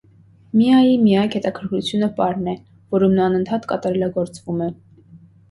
[0.59, 2.57] Միայի միակ հետաքրքրությունը պարն է,
[2.97, 4.73] որում նա անընդհատ կատարելագործվում է։